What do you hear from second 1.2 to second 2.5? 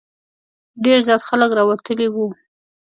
خلک راوتلي وو.